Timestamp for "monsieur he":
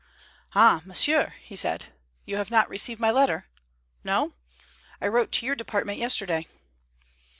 0.83-1.55